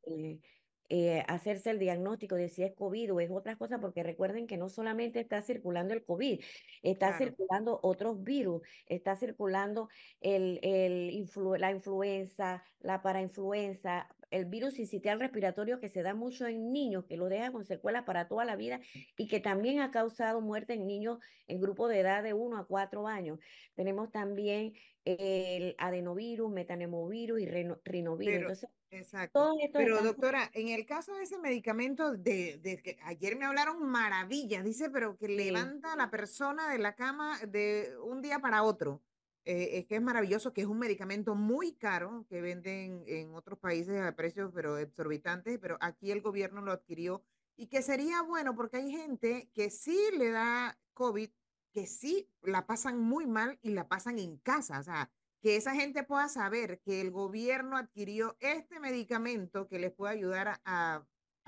eh, 0.91 1.23
hacerse 1.29 1.71
el 1.71 1.79
diagnóstico 1.79 2.37
de 2.37 2.49
si 2.49 2.63
es 2.63 2.75
COVID 2.75 3.15
o 3.15 3.21
es 3.21 3.31
otra 3.31 3.57
cosa, 3.57 3.79
porque 3.79 4.03
recuerden 4.03 4.47
que 4.47 4.57
no 4.57 4.69
solamente 4.69 5.21
está 5.21 5.43
circulando 5.43 5.93
el 5.95 6.05
COVID, 6.05 6.41
está 6.83 7.17
circulando 7.19 7.79
otros 7.83 8.23
virus, 8.23 8.63
está 8.87 9.17
circulando 9.17 9.89
el, 10.21 10.61
el 10.63 11.29
la 11.59 11.71
influenza, 11.71 12.65
la 12.81 13.03
parainfluenza, 13.03 14.09
el 14.31 14.47
virus 14.47 14.75
sincitial 14.75 15.21
respiratorio 15.21 15.81
que 15.81 15.89
se 15.89 16.03
da 16.03 16.15
mucho 16.15 16.47
en 16.47 16.73
niños, 16.73 17.05
que 17.07 17.17
lo 17.17 17.29
deja 17.29 17.51
con 17.53 17.65
secuelas 17.65 18.05
para 18.05 18.29
toda 18.29 18.45
la 18.45 18.57
vida 18.57 18.81
y 19.17 19.29
que 19.29 19.41
también 19.41 19.81
ha 19.81 19.91
causado 19.91 20.41
muerte 20.41 20.75
en 20.75 20.87
niños 20.87 21.19
en 21.47 21.61
grupo 21.61 21.89
de 21.89 22.01
edad 22.01 22.23
de 22.23 22.35
1 22.35 22.59
a 22.59 22.67
4 22.67 23.07
años. 23.09 23.39
Tenemos 23.75 24.11
también 24.11 24.75
el 25.05 25.75
adenovirus, 25.79 26.51
metanemovirus 26.51 27.41
y 27.41 27.47
rinovirus. 27.85 28.67
Exacto. 28.91 29.55
pero 29.73 30.03
doctora, 30.03 30.51
en 30.55 30.69
el 30.69 30.87
caso 30.87 31.15
de 31.15 31.25
ese 31.25 31.39
medicamento, 31.39 32.13
de, 32.13 32.81
que 32.83 32.99
ayer 33.05 33.37
me 33.37 33.45
hablaron 33.45 33.87
maravillas, 33.87 34.65
dice, 34.65 34.91
pero 34.91 35.17
que 35.17 35.29
levanta 35.29 35.93
a 35.93 35.97
la 35.97 36.11
persona 36.11 36.71
de 36.71 36.79
la 36.79 36.95
cama 36.95 37.39
de 37.47 37.93
un 38.03 38.23
día 38.23 38.39
para 38.39 38.63
otro. 38.63 39.03
Eh, 39.45 39.79
es 39.79 39.87
que 39.87 39.97
es 39.97 40.03
maravilloso, 40.03 40.53
que 40.53 40.61
es 40.61 40.67
un 40.67 40.79
medicamento 40.79 41.35
muy 41.35 41.73
caro 41.73 42.27
que 42.29 42.43
venden 42.43 43.03
en 43.07 43.35
otros 43.35 43.59
países 43.59 43.99
a 44.03 44.15
precios 44.15 44.51
pero 44.55 44.77
exorbitantes, 44.77 45.59
pero 45.59 45.79
aquí 45.81 46.11
el 46.11 46.21
gobierno 46.21 46.61
lo 46.61 46.73
adquirió 46.73 47.23
y 47.57 47.69
que 47.69 47.81
sería 47.81 48.21
bueno 48.23 48.55
porque 48.55 48.77
hay 48.77 48.91
gente 48.91 49.49
que 49.55 49.71
sí 49.71 49.99
le 50.17 50.31
da 50.31 50.79
COVID, 50.93 51.31
que 51.73 51.87
sí 51.87 52.29
la 52.43 52.67
pasan 52.67 53.01
muy 53.01 53.27
mal 53.27 53.59
y 53.63 53.71
la 53.71 53.89
pasan 53.89 54.19
en 54.19 54.37
casa, 54.37 54.81
o 54.81 54.83
sea, 54.83 55.11
que 55.41 55.57
esa 55.57 55.75
gente 55.75 56.03
pueda 56.03 56.29
saber 56.29 56.81
que 56.81 57.01
el 57.01 57.11
gobierno 57.11 57.77
adquirió 57.77 58.37
este 58.41 58.81
medicamento 58.81 59.69
que 59.69 59.79
les 59.79 59.93
puede 59.93 60.15
ayudar 60.15 60.61
a, 60.65 61.05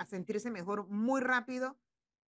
sentirse 0.09 0.51
mejor 0.51 0.87
muy 0.89 1.21
rápido 1.21 1.79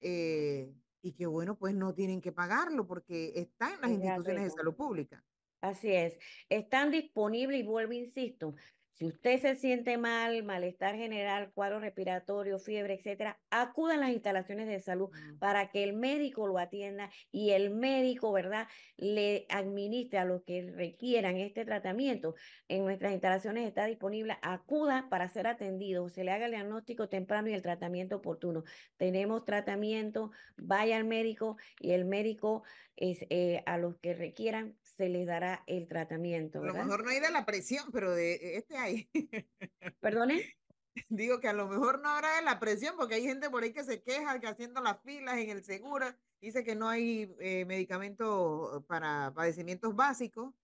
eh, 0.02 0.74
y 1.00 1.12
que 1.12 1.24
bueno, 1.24 1.56
pues 1.56 1.74
no 1.74 1.94
tienen 1.94 2.20
que 2.20 2.30
pagarlo 2.30 2.86
porque 2.86 3.32
está 3.34 3.72
en 3.72 3.80
las 3.80 3.90
instituciones 3.90 4.44
de 4.44 4.50
salud 4.50 4.74
pública. 4.74 5.24
Así 5.62 5.90
es, 5.90 6.18
están 6.48 6.90
disponibles 6.90 7.60
y 7.60 7.62
vuelvo, 7.62 7.92
insisto, 7.92 8.54
si 8.92 9.06
usted 9.06 9.40
se 9.40 9.56
siente 9.56 9.96
mal, 9.96 10.42
malestar 10.42 10.96
general, 10.96 11.50
cuadro 11.54 11.80
respiratorio, 11.80 12.58
fiebre, 12.58 12.94
etcétera, 12.94 13.40
acuda 13.50 13.94
a 13.94 13.96
las 13.96 14.10
instalaciones 14.10 14.66
de 14.66 14.80
salud 14.80 15.10
mm. 15.10 15.38
para 15.38 15.70
que 15.70 15.82
el 15.82 15.94
médico 15.94 16.46
lo 16.46 16.58
atienda 16.58 17.10
y 17.30 17.50
el 17.50 17.70
médico, 17.70 18.32
¿verdad?, 18.32 18.68
le 18.96 19.46
administre 19.48 20.18
a 20.18 20.24
los 20.24 20.42
que 20.44 20.70
requieran 20.70 21.36
este 21.36 21.64
tratamiento. 21.64 22.34
En 22.68 22.84
nuestras 22.84 23.12
instalaciones 23.12 23.66
está 23.66 23.86
disponible, 23.86 24.36
acuda 24.42 25.08
para 25.08 25.28
ser 25.28 25.46
atendido, 25.46 26.08
se 26.08 26.24
le 26.24 26.30
haga 26.30 26.46
el 26.46 26.52
diagnóstico 26.52 27.08
temprano 27.08 27.48
y 27.48 27.54
el 27.54 27.62
tratamiento 27.62 28.16
oportuno. 28.16 28.64
Tenemos 28.98 29.44
tratamiento, 29.44 30.30
vaya 30.56 30.96
al 30.96 31.04
médico 31.04 31.56
y 31.80 31.92
el 31.92 32.04
médico 32.04 32.62
es, 32.96 33.24
eh, 33.30 33.62
a 33.66 33.78
los 33.78 33.96
que 33.98 34.14
requieran 34.14 34.76
se 35.02 35.08
les 35.08 35.26
dará 35.26 35.64
el 35.66 35.88
tratamiento. 35.88 36.60
A 36.60 36.66
lo 36.66 36.74
mejor 36.74 37.02
no 37.02 37.10
hay 37.10 37.18
de 37.18 37.32
la 37.32 37.44
presión, 37.44 37.90
pero 37.92 38.14
de 38.14 38.56
este 38.56 38.76
hay. 38.76 39.10
¿Perdone? 40.00 40.56
Digo 41.08 41.40
que 41.40 41.48
a 41.48 41.52
lo 41.52 41.66
mejor 41.66 42.00
no 42.00 42.10
habrá 42.10 42.36
de 42.36 42.42
la 42.42 42.60
presión, 42.60 42.94
porque 42.96 43.16
hay 43.16 43.24
gente 43.24 43.50
por 43.50 43.64
ahí 43.64 43.72
que 43.72 43.82
se 43.82 44.00
queja 44.00 44.38
que 44.38 44.46
haciendo 44.46 44.80
las 44.80 45.02
filas 45.02 45.38
en 45.38 45.50
el 45.50 45.64
seguro, 45.64 46.06
dice 46.40 46.62
que 46.62 46.76
no 46.76 46.88
hay 46.88 47.34
eh, 47.40 47.64
medicamento 47.64 48.84
para 48.86 49.32
padecimientos 49.34 49.96
básicos, 49.96 50.54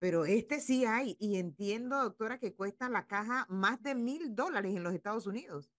pero 0.00 0.24
este 0.24 0.58
sí 0.58 0.84
hay. 0.84 1.16
Y 1.20 1.38
entiendo, 1.38 2.02
doctora, 2.02 2.38
que 2.38 2.56
cuesta 2.56 2.88
la 2.88 3.06
caja 3.06 3.46
más 3.48 3.80
de 3.84 3.94
mil 3.94 4.34
dólares 4.34 4.74
en 4.74 4.82
los 4.82 4.92
Estados 4.92 5.28
Unidos. 5.28 5.70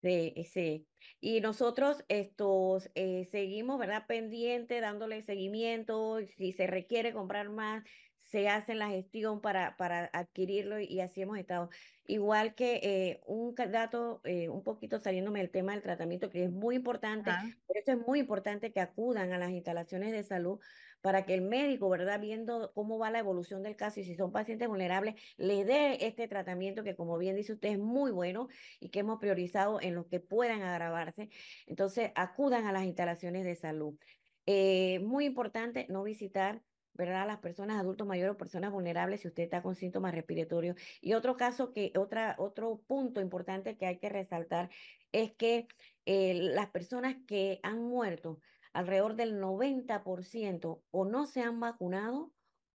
Sí, 0.00 0.32
sí. 0.44 0.88
Y 1.20 1.40
nosotros 1.40 2.04
estos 2.08 2.88
eh, 2.94 3.24
seguimos, 3.24 3.78
¿verdad? 3.80 4.06
Pendiente, 4.06 4.80
dándole 4.80 5.22
seguimiento. 5.22 6.20
Si 6.36 6.52
se 6.52 6.68
requiere 6.68 7.12
comprar 7.12 7.48
más, 7.50 7.82
se 8.30 8.48
hace 8.48 8.74
la 8.74 8.88
gestión 8.88 9.40
para, 9.40 9.76
para 9.76 10.10
adquirirlo 10.12 10.78
y 10.78 11.00
así 11.00 11.22
hemos 11.22 11.38
estado. 11.38 11.70
Igual 12.04 12.54
que 12.54 12.80
eh, 12.82 13.20
un 13.26 13.54
dato, 13.54 14.20
eh, 14.24 14.50
un 14.50 14.62
poquito 14.62 14.98
saliéndome 14.98 15.40
del 15.40 15.50
tema 15.50 15.72
del 15.72 15.82
tratamiento, 15.82 16.28
que 16.28 16.44
es 16.44 16.50
muy 16.50 16.76
importante, 16.76 17.30
por 17.66 17.78
eso 17.78 17.92
es 17.92 17.98
muy 18.06 18.20
importante 18.20 18.70
que 18.70 18.80
acudan 18.80 19.32
a 19.32 19.38
las 19.38 19.50
instalaciones 19.50 20.12
de 20.12 20.22
salud 20.24 20.58
para 21.00 21.24
que 21.24 21.32
el 21.32 21.40
médico, 21.40 21.88
¿verdad? 21.88 22.20
Viendo 22.20 22.72
cómo 22.74 22.98
va 22.98 23.10
la 23.10 23.20
evolución 23.20 23.62
del 23.62 23.76
caso 23.76 24.00
y 24.00 24.04
si 24.04 24.14
son 24.14 24.30
pacientes 24.30 24.68
vulnerables, 24.68 25.14
les 25.38 25.66
dé 25.66 26.06
este 26.06 26.28
tratamiento 26.28 26.84
que, 26.84 26.96
como 26.96 27.16
bien 27.16 27.34
dice 27.34 27.54
usted, 27.54 27.70
es 27.70 27.78
muy 27.78 28.10
bueno 28.10 28.48
y 28.78 28.90
que 28.90 29.00
hemos 29.00 29.20
priorizado 29.20 29.80
en 29.80 29.94
los 29.94 30.06
que 30.06 30.20
puedan 30.20 30.60
agravarse. 30.62 31.30
Entonces, 31.66 32.10
acudan 32.14 32.66
a 32.66 32.72
las 32.72 32.84
instalaciones 32.84 33.44
de 33.44 33.54
salud. 33.54 33.96
Eh, 34.44 34.98
muy 35.00 35.24
importante 35.26 35.86
no 35.88 36.02
visitar 36.02 36.62
¿verdad? 36.98 37.26
Las 37.28 37.38
personas 37.38 37.80
adultos 37.80 38.06
mayores 38.06 38.34
o 38.34 38.36
personas 38.36 38.72
vulnerables 38.72 39.20
si 39.20 39.28
usted 39.28 39.44
está 39.44 39.62
con 39.62 39.76
síntomas 39.76 40.14
respiratorios. 40.14 40.76
Y 41.00 41.14
otro 41.14 41.36
caso 41.36 41.72
que, 41.72 41.92
otra, 41.96 42.34
otro 42.38 42.82
punto 42.86 43.20
importante 43.20 43.78
que 43.78 43.86
hay 43.86 43.98
que 43.98 44.08
resaltar 44.08 44.68
es 45.12 45.32
que 45.32 45.68
eh, 46.06 46.34
las 46.34 46.70
personas 46.70 47.16
que 47.26 47.60
han 47.62 47.82
muerto, 47.82 48.40
alrededor 48.72 49.14
del 49.14 49.40
90% 49.40 50.82
o 50.90 51.04
no 51.04 51.26
se 51.26 51.40
han 51.40 51.60
vacunado 51.60 52.32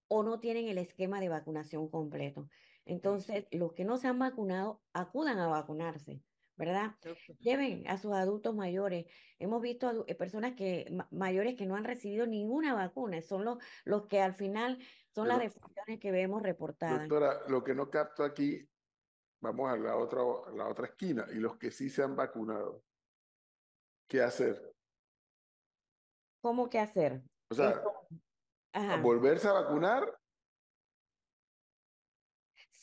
o 0.08 0.24
no 0.24 0.40
tienen 0.40 0.68
el 0.68 0.78
esquema 0.78 1.20
de 1.20 1.30
vacunación 1.30 1.90
completo. 1.90 2.48
Entonces, 2.86 3.48
los 3.52 3.74
que 3.74 3.86
no 3.86 3.98
se 3.98 4.08
han 4.08 4.20
vacunado, 4.20 4.82
acudan 4.94 5.40
a 5.40 5.48
vacunarse. 5.48 6.22
¿Verdad? 6.62 6.96
Lleven 7.40 7.88
a 7.88 7.98
sus 7.98 8.14
adultos 8.14 8.54
mayores. 8.54 9.08
Hemos 9.40 9.64
visto 9.64 10.06
eh, 10.06 10.14
personas 10.14 10.54
que 10.54 10.96
mayores 11.10 11.56
que 11.56 11.66
no 11.66 11.76
han 11.76 11.84
recibido 11.84 12.28
ninguna 12.28 12.76
vacuna, 12.76 13.20
son 13.24 13.46
los, 13.46 13.58
los 13.84 14.06
que 14.06 14.22
al 14.22 14.36
final 14.36 14.78
son 15.10 15.28
las 15.28 15.40
defunciones 15.40 16.00
que 16.00 16.12
vemos 16.12 16.44
reportadas. 16.44 17.10
Doctora, 17.10 17.42
lo 17.48 17.64
que 17.64 17.74
no 17.74 17.90
capto 17.90 18.24
aquí, 18.24 18.64
vamos 19.42 19.72
a 19.72 19.78
la 19.78 19.96
otra, 19.98 20.22
la 20.54 20.68
otra 20.68 20.86
esquina, 20.86 21.26
y 21.32 21.38
los 21.38 21.58
que 21.58 21.72
sí 21.72 21.90
se 21.90 22.04
han 22.04 22.16
vacunado, 22.16 22.84
¿qué 24.08 24.22
hacer? 24.22 24.76
¿Cómo 26.42 26.70
qué 26.70 26.78
hacer? 26.78 27.24
O 27.50 27.56
sea, 27.56 27.82
volverse 29.02 29.48
a 29.48 29.54
vacunar 29.54 30.21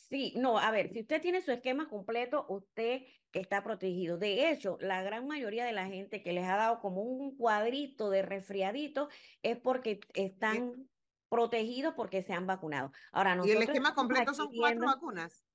Sí, 0.09 0.33
no, 0.37 0.57
a 0.57 0.71
ver, 0.71 0.91
si 0.91 1.01
usted 1.01 1.21
tiene 1.21 1.41
su 1.41 1.51
esquema 1.51 1.87
completo, 1.87 2.45
usted 2.49 3.03
está 3.31 3.63
protegido. 3.63 4.17
De 4.17 4.49
hecho, 4.49 4.77
la 4.81 5.03
gran 5.03 5.27
mayoría 5.27 5.65
de 5.65 5.71
la 5.71 5.85
gente 5.85 6.23
que 6.23 6.33
les 6.33 6.45
ha 6.45 6.55
dado 6.55 6.79
como 6.79 7.03
un 7.03 7.37
cuadrito 7.37 8.09
de 8.09 8.23
resfriadito 8.23 9.09
es 9.43 9.57
porque 9.57 9.99
están 10.15 10.89
protegidos 11.29 11.93
porque 11.95 12.23
se 12.23 12.33
han 12.33 12.47
vacunado. 12.47 12.91
Ahora, 13.11 13.39
¿Y 13.45 13.51
el 13.51 13.61
esquema 13.61 13.93
completo 13.93 14.33
son 14.33 14.51
cuatro 14.55 14.87
vacunas? 14.87 15.45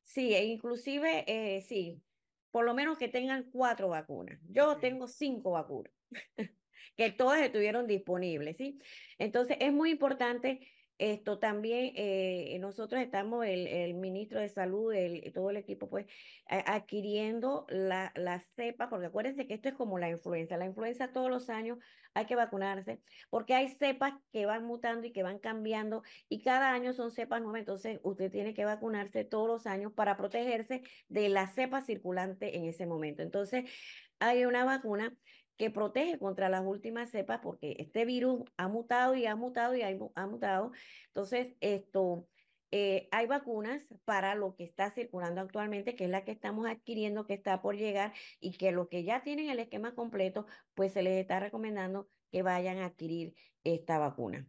Sí, 0.00 0.34
e 0.34 0.44
inclusive, 0.44 1.24
eh, 1.26 1.60
sí, 1.60 2.02
por 2.50 2.64
lo 2.64 2.72
menos 2.72 2.96
que 2.96 3.08
tengan 3.08 3.50
cuatro 3.50 3.88
vacunas. 3.88 4.40
Yo 4.48 4.78
tengo 4.78 5.08
cinco 5.08 5.52
vacunas, 5.52 5.92
que 6.96 7.10
todas 7.12 7.42
estuvieron 7.42 7.86
disponibles, 7.86 8.56
¿sí? 8.56 8.78
Entonces, 9.18 9.58
es 9.60 9.74
muy 9.74 9.90
importante 9.90 10.66
esto 11.00 11.38
también, 11.38 11.92
eh, 11.96 12.56
nosotros 12.60 13.00
estamos, 13.00 13.46
el, 13.46 13.66
el, 13.66 13.94
ministro 13.94 14.38
de 14.38 14.48
Salud, 14.48 14.92
el, 14.92 15.32
todo 15.32 15.50
el 15.50 15.56
equipo, 15.56 15.88
pues, 15.88 16.06
adquiriendo 16.46 17.66
la, 17.70 18.12
la 18.14 18.40
cepa, 18.40 18.88
porque 18.90 19.06
acuérdense 19.06 19.46
que 19.46 19.54
esto 19.54 19.68
es 19.70 19.74
como 19.74 19.98
la 19.98 20.10
influenza. 20.10 20.56
La 20.56 20.66
influenza 20.66 21.12
todos 21.12 21.30
los 21.30 21.48
años 21.48 21.78
hay 22.14 22.26
que 22.26 22.36
vacunarse, 22.36 23.00
porque 23.30 23.54
hay 23.54 23.68
cepas 23.68 24.14
que 24.32 24.46
van 24.46 24.64
mutando 24.64 25.06
y 25.06 25.12
que 25.12 25.22
van 25.22 25.38
cambiando, 25.38 26.02
y 26.28 26.42
cada 26.42 26.72
año 26.72 26.92
son 26.92 27.10
cepas 27.10 27.40
nuevas, 27.40 27.60
entonces 27.60 28.00
usted 28.02 28.30
tiene 28.30 28.52
que 28.54 28.64
vacunarse 28.64 29.24
todos 29.24 29.48
los 29.48 29.66
años 29.66 29.92
para 29.92 30.16
protegerse 30.16 30.82
de 31.08 31.28
la 31.28 31.46
cepa 31.46 31.80
circulante 31.80 32.56
en 32.56 32.64
ese 32.66 32.86
momento. 32.86 33.22
Entonces, 33.22 33.70
hay 34.18 34.44
una 34.44 34.64
vacuna 34.64 35.16
que 35.60 35.70
protege 35.70 36.18
contra 36.18 36.48
las 36.48 36.64
últimas 36.64 37.10
cepas 37.10 37.40
porque 37.42 37.76
este 37.78 38.06
virus 38.06 38.44
ha 38.56 38.66
mutado 38.66 39.14
y 39.14 39.26
ha 39.26 39.36
mutado 39.36 39.76
y 39.76 39.82
ha, 39.82 40.26
mutado. 40.26 40.72
Entonces, 41.08 41.54
esto, 41.60 42.26
eh, 42.70 43.10
hay 43.10 43.26
vacunas 43.26 43.86
para 44.06 44.34
lo 44.34 44.56
que 44.56 44.64
está 44.64 44.90
circulando 44.90 45.42
actualmente, 45.42 45.94
que 45.94 46.04
es 46.04 46.10
la 46.10 46.24
que 46.24 46.32
estamos 46.32 46.66
adquiriendo, 46.66 47.26
que 47.26 47.34
está 47.34 47.60
por 47.60 47.76
llegar 47.76 48.14
y 48.40 48.52
que 48.52 48.72
los 48.72 48.88
que 48.88 49.04
ya 49.04 49.22
tienen 49.22 49.50
el 49.50 49.58
esquema 49.58 49.94
completo, 49.94 50.46
pues 50.72 50.94
se 50.94 51.02
les 51.02 51.20
está 51.20 51.40
recomendando 51.40 52.08
que 52.30 52.40
vayan 52.40 52.78
a 52.78 52.86
adquirir 52.86 53.34
esta 53.62 53.98
vacuna. 53.98 54.48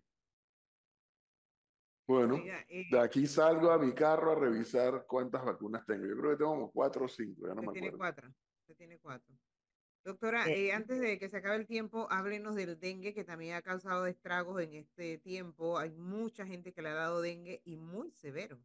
Bueno, 2.07 2.37
eh 2.37 2.87
de 2.89 2.99
aquí 3.01 3.27
salgo 3.27 3.69
a 3.69 3.77
mi 3.77 3.91
carro 3.93 4.31
a 4.31 4.35
revisar 4.35 5.05
cuántas 5.05 5.43
vacunas 5.43 5.85
tengo. 5.85 6.05
Yo 6.05 6.15
creo 6.15 6.31
que 6.31 6.37
tengo 6.37 6.51
como 6.51 6.71
cuatro 6.71 7.03
o 7.03 7.09
cinco, 7.09 7.49
ya 7.49 7.53
no 7.53 7.55
me 7.55 7.67
acuerdo. 7.67 7.81
Tiene 7.81 7.97
cuatro, 7.97 8.29
usted 8.61 8.75
tiene 8.77 8.97
cuatro. 8.99 9.35
Doctora, 10.03 10.47
eh, 10.47 10.67
eh, 10.67 10.73
antes 10.73 10.99
de 10.99 11.19
que 11.19 11.29
se 11.29 11.37
acabe 11.37 11.57
el 11.57 11.67
tiempo, 11.67 12.07
háblenos 12.09 12.55
del 12.55 12.79
dengue 12.79 13.13
que 13.13 13.23
también 13.23 13.53
ha 13.53 13.61
causado 13.61 14.07
estragos 14.07 14.59
en 14.61 14.73
este 14.73 15.19
tiempo. 15.19 15.77
Hay 15.77 15.91
mucha 15.91 16.45
gente 16.45 16.73
que 16.73 16.81
le 16.81 16.89
ha 16.89 16.95
dado 16.95 17.21
dengue 17.21 17.61
y 17.65 17.77
muy 17.77 18.11
severo. 18.11 18.59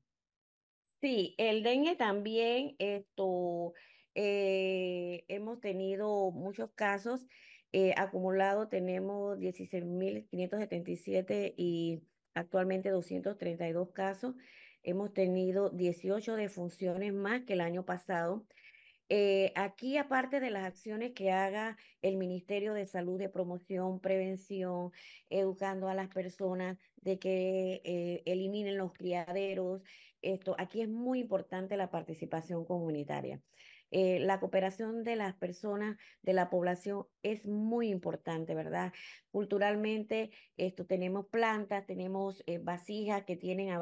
Sí, 1.03 1.35
el 1.37 1.63
dengue 1.63 1.95
también, 1.95 2.75
esto, 2.79 3.75
eh, 4.15 5.25
hemos 5.29 5.61
tenido 5.61 6.31
muchos 6.31 6.71
casos. 6.75 7.27
acumulado 7.97 8.69
tenemos 8.69 9.39
16.577 9.39 11.53
y 11.59 12.01
actualmente 12.33 12.89
232 12.89 13.91
casos. 13.91 14.35
Hemos 14.83 15.13
tenido 15.13 15.69
18 15.69 16.37
defunciones 16.37 17.13
más 17.13 17.43
que 17.43 17.53
el 17.53 17.61
año 17.61 17.85
pasado. 17.85 18.47
Eh, 19.09 19.53
aquí, 19.55 19.99
aparte 19.99 20.41
de 20.41 20.51
las 20.51 20.65
acciones 20.65 21.13
que 21.13 21.31
haga 21.31 21.77
el 22.03 22.17
Ministerio 22.17 22.75
de 22.75 22.87
Salud 22.87 23.19
de 23.19 23.29
promoción, 23.29 24.01
prevención, 24.01 24.91
educando 25.31 25.89
a 25.89 25.95
las 25.95 26.09
personas 26.09 26.77
de 26.97 27.19
que 27.21 27.83
eh, 27.85 28.23
eliminen 28.27 28.79
los 28.79 28.93
criaderos, 28.93 29.83
esto, 30.23 30.57
aquí 30.59 30.83
es 30.83 30.89
muy 30.89 31.21
importante 31.21 31.77
la 31.77 31.91
participación 31.91 32.65
comunitaria. 32.65 33.41
Eh, 33.93 34.19
la 34.19 34.41
cooperación 34.41 35.05
de 35.05 35.15
las 35.15 35.37
personas, 35.37 35.97
de 36.23 36.33
la 36.33 36.51
población, 36.51 37.07
es 37.23 37.47
muy 37.47 37.89
importante, 37.89 38.57
¿verdad? 38.57 38.93
Culturalmente, 39.31 40.31
esto 40.57 40.87
tenemos 40.87 41.27
plantas, 41.29 41.87
tenemos 41.87 42.43
vasijas 42.63 43.25
que 43.25 43.37
tienen 43.37 43.71
a 43.71 43.81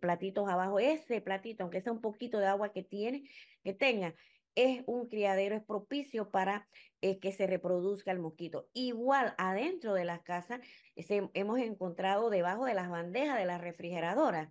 platitos 0.00 0.48
abajo. 0.48 0.78
Ese 0.78 1.20
platito, 1.20 1.64
aunque 1.64 1.82
sea 1.82 1.92
un 1.92 2.00
poquito 2.00 2.38
de 2.38 2.46
agua 2.46 2.72
que 2.72 2.82
tiene, 2.82 3.24
que 3.62 3.74
tenga, 3.74 4.14
es 4.58 4.82
un 4.86 5.06
criadero, 5.06 5.54
es 5.54 5.64
propicio 5.64 6.32
para 6.32 6.68
eh, 7.00 7.20
que 7.20 7.30
se 7.30 7.46
reproduzca 7.46 8.10
el 8.10 8.18
mosquito. 8.18 8.68
Igual 8.72 9.34
adentro 9.38 9.94
de 9.94 10.04
las 10.04 10.22
casas 10.22 10.60
hemos 10.96 11.60
encontrado 11.60 12.28
debajo 12.28 12.64
de 12.64 12.74
las 12.74 12.90
bandejas 12.90 13.38
de 13.38 13.46
las 13.46 13.60
refrigeradoras 13.60 14.48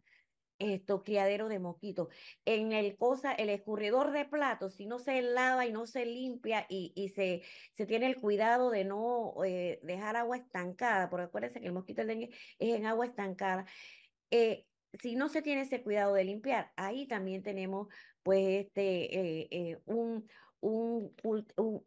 estos 0.59 1.03
criaderos 1.03 1.49
de 1.49 1.59
mosquitos. 1.59 2.07
En 2.45 2.71
el 2.71 2.97
cosa, 2.97 3.33
el 3.33 3.49
escurridor 3.49 4.11
de 4.11 4.23
platos, 4.23 4.75
si 4.75 4.85
no 4.87 4.97
se 4.97 5.21
lava 5.21 5.65
y 5.65 5.73
no 5.73 5.85
se 5.85 6.05
limpia 6.05 6.65
y, 6.69 6.93
y 6.95 7.09
se, 7.09 7.43
se 7.75 7.85
tiene 7.85 8.07
el 8.07 8.15
cuidado 8.15 8.71
de 8.71 8.85
no 8.85 9.33
eh, 9.43 9.79
dejar 9.83 10.15
agua 10.15 10.37
estancada, 10.37 11.09
porque 11.09 11.25
acuérdense 11.25 11.59
que 11.59 11.67
el 11.67 11.73
mosquito 11.73 12.01
del 12.01 12.07
dengue 12.07 12.29
es 12.59 12.75
en 12.75 12.85
agua 12.85 13.05
estancada. 13.05 13.65
Eh, 14.31 14.65
si 14.93 15.15
no 15.15 15.29
se 15.29 15.41
tiene 15.41 15.61
ese 15.61 15.83
cuidado 15.83 16.13
de 16.13 16.23
limpiar, 16.23 16.71
ahí 16.75 17.07
también 17.07 17.43
tenemos 17.43 17.87
pues 18.27 18.65
este, 18.65 19.17
eh, 19.17 19.47
eh, 19.51 19.79
un, 19.85 20.27
un, 20.59 21.15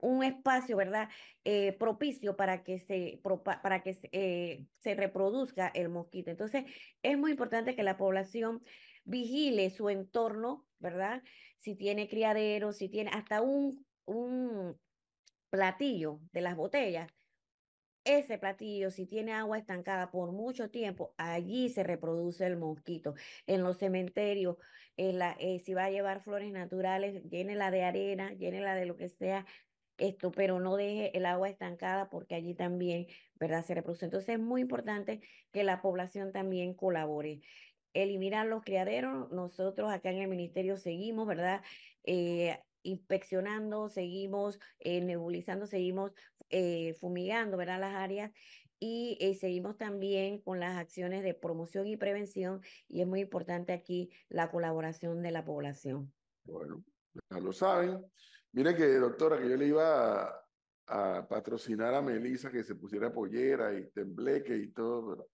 un, 0.01 0.25
espacio, 0.25 0.75
¿verdad? 0.75 1.11
Eh, 1.45 1.77
propicio 1.79 2.35
para 2.35 2.63
que, 2.63 2.79
se, 2.79 3.21
para 3.45 3.83
que 3.83 3.93
se, 3.93 4.95
reproduzca 4.95 5.69
el 5.75 5.91
mosquito. 5.91 6.31
Entonces, 6.31 6.65
es 7.03 7.19
muy 7.19 7.33
importante 7.33 7.77
que 7.77 7.83
la 7.83 7.99
población 7.99 8.63
vigile 9.05 9.69
su 9.69 9.91
entorno, 9.91 10.67
¿verdad? 10.79 11.23
Si 11.59 11.75
tiene 11.75 12.09
criaderos, 12.09 12.79
si 12.79 12.89
tiene 12.89 13.11
hasta 13.13 13.43
un, 13.43 13.85
un 14.07 14.81
platillo 15.51 16.21
de 16.33 16.41
las 16.41 16.57
botellas, 16.57 17.13
ese 18.19 18.39
platillo, 18.39 18.91
si 18.91 19.07
tiene 19.07 19.33
agua 19.33 19.59
estancada 19.59 20.11
por 20.11 20.33
mucho 20.33 20.71
tiempo, 20.71 21.15
allí 21.19 21.69
se 21.69 21.83
reproduce 21.85 22.47
el 22.47 22.57
mosquito. 22.57 23.15
En 23.47 23.63
los 23.63 23.79
cementerios, 23.79 24.57
en 24.97 25.19
la, 25.19 25.37
eh, 25.39 25.61
si 25.61 25.75
va 25.75 25.85
a 25.87 25.91
llevar 25.91 26.23
flores 26.23 26.53
naturales, 26.53 27.23
llénela 27.29 27.71
de 27.71 27.85
arena, 27.85 28.33
llénela 28.35 28.75
de 28.75 28.87
lo 28.87 28.97
que 28.97 29.09
sea, 29.09 29.47
esto, 29.99 30.31
pero 30.33 30.61
no 30.61 30.77
deje 30.77 31.17
el 31.17 31.27
agua 31.27 31.49
estancada 31.49 32.09
porque 32.11 32.35
allí 32.35 32.55
también, 32.55 33.07
¿verdad? 33.35 33.65
Se 33.65 33.75
reproduce. 33.75 34.07
Entonces 34.07 34.31
es 34.31 34.41
muy 34.41 34.63
importante 34.63 35.21
que 35.53 35.65
la 35.65 35.83
población 35.83 36.33
también 36.33 36.75
colabore. 36.75 37.41
Eliminar 37.93 38.47
los 38.47 38.63
criaderos, 38.63 39.31
nosotros 39.31 39.91
acá 39.93 40.11
en 40.11 40.19
el 40.19 40.29
ministerio 40.29 40.77
seguimos, 40.77 41.27
¿verdad? 41.27 41.63
Eh, 42.05 42.59
inspeccionando, 42.83 43.89
seguimos 43.89 44.59
eh, 44.79 45.01
nebulizando, 45.01 45.67
seguimos 45.67 46.13
eh, 46.49 46.95
fumigando, 47.01 47.57
¿verdad? 47.57 47.81
Las 47.81 47.95
áreas 47.95 48.33
y 48.79 49.19
eh, 49.21 49.35
seguimos 49.35 49.77
también 49.77 50.41
con 50.41 50.59
las 50.59 50.79
acciones 50.79 51.23
de 51.23 51.35
promoción 51.35 51.87
y 51.87 51.97
prevención 51.97 52.63
y 52.89 53.03
es 53.03 53.07
muy 53.07 53.21
importante 53.21 53.73
aquí 53.73 54.11
la 54.29 54.51
colaboración 54.51 55.23
de 55.23 55.31
la 55.31 55.45
población. 55.45 56.13
Bueno, 56.45 56.83
ya 57.31 57.41
lo 57.41 57.53
saben. 57.53 58.05
Mire 58.53 58.75
que, 58.75 58.87
doctora, 58.95 59.39
que 59.39 59.49
yo 59.49 59.57
le 59.57 59.67
iba 59.67 60.25
a, 60.25 60.47
a 60.87 61.29
patrocinar 61.29 61.95
a 61.95 62.03
Melissa 62.03 62.51
que 62.51 62.65
se 62.65 62.75
pusiera 62.75 63.13
pollera 63.13 63.79
y 63.79 63.91
tembleque 63.91 64.57
y 64.57 64.69
todo, 64.73 65.11
pero 65.11 65.29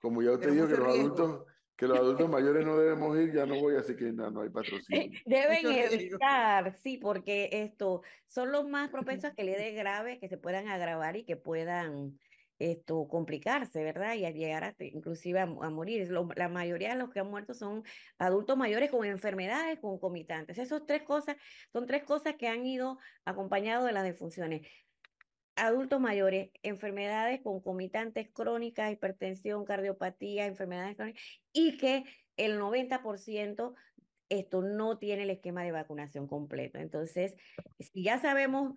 como 0.00 0.22
ya 0.22 0.32
usted 0.32 0.52
dijo 0.52 0.66
que 0.66 0.76
los 0.76 0.88
adultos 0.88 1.44
que 1.76 1.86
los 1.86 1.98
adultos 1.98 2.28
mayores 2.28 2.64
no 2.64 2.78
debemos 2.78 3.18
ir, 3.18 3.34
ya 3.34 3.44
no 3.44 3.60
voy, 3.60 3.76
así 3.76 3.94
que 3.96 4.12
no, 4.12 4.30
no 4.30 4.40
hay 4.40 4.48
patrocinio. 4.48 5.10
Deben 5.26 5.66
evitar, 5.66 6.74
sí, 6.76 6.96
porque 6.96 7.50
esto 7.52 8.02
son 8.26 8.50
los 8.50 8.66
más 8.66 8.90
propensos 9.20 9.30
a 9.30 9.34
que 9.34 9.44
le 9.44 9.56
dé 9.56 9.72
grave, 9.72 10.18
que 10.18 10.28
se 10.28 10.38
puedan 10.38 10.68
agravar 10.68 11.16
y 11.16 11.24
que 11.24 11.36
puedan 11.36 12.18
esto 12.58 13.06
complicarse, 13.08 13.84
¿verdad? 13.84 14.14
Y 14.14 14.24
a 14.24 14.30
llegar 14.30 14.64
a, 14.64 14.74
inclusive 14.78 15.40
a, 15.40 15.46
morir. 15.46 16.10
la 16.36 16.48
mayoría 16.48 16.90
de 16.90 16.96
los 16.96 17.10
que 17.10 17.20
han 17.20 17.28
muerto 17.28 17.54
son 17.54 17.82
adultos 18.18 18.56
mayores 18.56 18.90
con 18.90 19.04
enfermedades 19.04 19.78
concomitantes. 19.78 20.56
Esas 20.56 20.86
tres 20.86 21.02
cosas 21.02 21.36
son 21.72 21.86
tres 21.86 22.04
cosas 22.04 22.36
que 22.36 22.48
han 22.48 22.64
ido 22.64 22.98
acompañados 23.24 23.84
de 23.84 23.92
las 23.92 24.04
defunciones 24.04 24.66
adultos 25.56 26.00
mayores, 26.00 26.50
enfermedades 26.62 27.40
concomitantes 27.42 28.28
crónicas, 28.32 28.92
hipertensión, 28.92 29.64
cardiopatía, 29.64 30.46
enfermedades 30.46 30.96
crónicas, 30.96 31.22
y 31.52 31.76
que 31.78 32.04
el 32.36 32.58
90% 32.58 33.74
esto 34.28 34.62
no 34.62 34.98
tiene 34.98 35.22
el 35.22 35.30
esquema 35.30 35.64
de 35.64 35.72
vacunación 35.72 36.26
completo. 36.26 36.78
Entonces, 36.78 37.34
si 37.78 38.02
ya 38.02 38.18
sabemos 38.18 38.74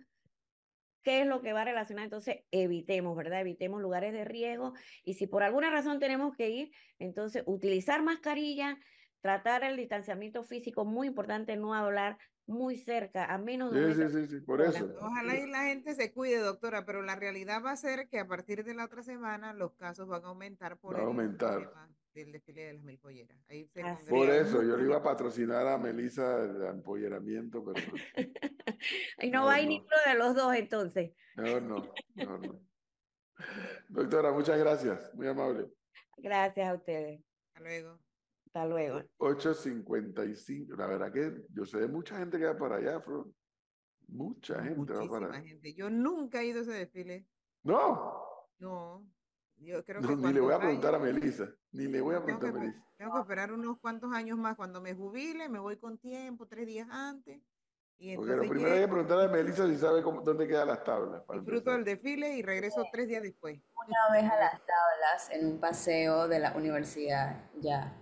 qué 1.03 1.21
es 1.21 1.27
lo 1.27 1.41
que 1.41 1.53
va 1.53 1.61
a 1.61 1.65
relacionar, 1.65 2.05
entonces 2.05 2.43
evitemos, 2.51 3.15
¿verdad? 3.15 3.41
Evitemos 3.41 3.81
lugares 3.81 4.13
de 4.13 4.25
riesgo 4.25 4.73
y 5.03 5.15
si 5.15 5.27
por 5.27 5.43
alguna 5.43 5.69
razón 5.71 5.99
tenemos 5.99 6.35
que 6.35 6.49
ir, 6.49 6.71
entonces 6.99 7.43
utilizar 7.45 8.03
mascarilla, 8.03 8.77
tratar 9.21 9.63
el 9.63 9.77
distanciamiento 9.77 10.43
físico, 10.43 10.85
muy 10.85 11.07
importante 11.07 11.55
no 11.55 11.73
hablar 11.73 12.17
muy 12.49 12.77
cerca, 12.77 13.31
a 13.31 13.37
menos 13.37 13.71
de... 13.71 13.93
Sí, 13.93 14.09
sí, 14.09 14.27
sí, 14.27 14.39
por 14.41 14.59
eso. 14.61 14.91
Ojalá 14.99 15.37
y 15.37 15.47
la 15.47 15.65
gente 15.65 15.93
se 15.93 16.11
cuide, 16.11 16.39
doctora, 16.39 16.83
pero 16.83 17.03
la 17.03 17.15
realidad 17.15 17.63
va 17.63 17.71
a 17.71 17.77
ser 17.77 18.09
que 18.09 18.19
a 18.19 18.27
partir 18.27 18.63
de 18.63 18.73
la 18.73 18.85
otra 18.85 19.03
semana 19.03 19.53
los 19.53 19.75
casos 19.75 20.07
van 20.07 20.25
a 20.25 20.29
aumentar 20.29 20.77
por 20.77 20.95
va 20.95 21.01
a 21.01 21.05
aumentar. 21.05 21.71
del 22.15 22.31
desfile 22.31 22.63
de 22.63 22.73
las 22.73 22.83
mil 22.83 22.97
polleras. 22.97 23.37
por 24.09 24.29
eso, 24.29 24.63
yo 24.63 24.77
le 24.77 24.85
iba 24.85 24.97
a 24.97 25.03
patrocinar 25.03 25.67
a 25.67 25.77
Melissa 25.77 26.43
el 26.43 26.63
empolleramiento, 26.63 27.63
pero... 27.63 27.85
y 29.21 29.29
no, 29.29 29.45
va 29.45 29.53
a 29.53 29.61
ir 29.61 29.67
ninguno 29.67 29.97
de 30.07 30.15
los 30.15 30.35
dos 30.35 30.55
entonces. 30.55 31.11
No, 31.35 31.59
no, 31.61 31.93
no, 32.15 32.37
no. 32.39 32.61
Doctora, 33.89 34.31
muchas 34.31 34.57
gracias, 34.57 35.13
muy 35.13 35.27
amable. 35.27 35.67
Gracias 36.17 36.67
a 36.67 36.73
ustedes. 36.73 37.21
Hasta 37.53 37.61
luego. 37.61 37.99
Hasta 38.51 38.65
luego. 38.65 38.99
8.55. 39.19 40.75
La 40.75 40.87
verdad 40.87 41.13
que 41.13 41.45
yo 41.53 41.65
sé 41.65 41.79
de 41.79 41.87
mucha 41.87 42.17
gente 42.17 42.39
que 42.39 42.45
va 42.45 42.57
para 42.57 42.77
allá, 42.77 42.99
Flor. 42.99 43.27
Mucha 44.07 44.63
gente 44.63 44.91
va 44.91 45.07
para 45.07 45.27
allá. 45.27 45.41
gente. 45.41 45.73
Yo 45.75 45.91
nunca 45.91 46.41
he 46.41 46.47
ido 46.47 46.59
a 46.59 46.61
ese 46.63 46.71
desfile. 46.71 47.27
No. 47.61 48.23
No. 48.57 49.05
Yo 49.57 49.85
creo 49.85 50.01
que 50.01 50.15
ni 50.15 50.33
le 50.33 50.39
voy 50.39 50.53
a 50.53 50.59
preguntar 50.59 50.95
a 50.95 50.99
Melissa. 50.99 51.47
Ni 51.71 51.87
le 51.87 52.01
voy 52.01 52.15
a 52.15 52.23
preguntar 52.23 52.49
a 52.49 52.53
Melissa. 52.53 52.83
Tengo 52.97 53.13
que 53.13 53.19
esperar 53.19 53.51
unos 53.51 53.79
cuantos 53.79 54.11
años 54.13 54.37
más. 54.39 54.55
Cuando 54.55 54.81
me 54.81 54.95
jubile, 54.95 55.47
me 55.47 55.59
voy 55.59 55.77
con 55.77 55.99
tiempo, 55.99 56.47
tres 56.47 56.65
días 56.65 56.87
antes. 56.89 57.39
Y 57.99 58.15
Porque 58.15 58.35
lo 58.35 58.49
primero 58.49 58.73
hay 58.73 58.81
que 58.81 58.87
preguntar 58.87 59.19
a 59.19 59.27
Melissa 59.27 59.67
si 59.67 59.77
sabe 59.77 60.01
dónde 60.01 60.47
quedan 60.47 60.69
las 60.69 60.83
tablas. 60.83 61.21
Disfruto 61.33 61.71
del 61.71 61.83
desfile 61.83 62.35
y 62.35 62.41
regreso 62.41 62.83
tres 62.91 63.07
días 63.09 63.21
después. 63.21 63.59
Una 63.85 64.19
vez 64.19 64.31
a 64.31 64.39
las 64.39 64.53
tablas 64.53 65.29
en 65.31 65.45
un 65.45 65.59
paseo 65.59 66.27
de 66.27 66.39
la 66.39 66.53
universidad, 66.55 67.49
ya. 67.59 67.95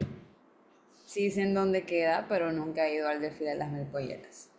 Sí 1.17 1.31
sé 1.31 1.51
dónde 1.51 1.83
queda, 1.83 2.27
pero 2.29 2.51
nunca 2.51 2.86
he 2.86 2.93
ido 2.93 3.07
al 3.09 3.19
desfile 3.21 3.50
de 3.50 3.55
las 3.55 3.71
melpolleras. 3.71 4.51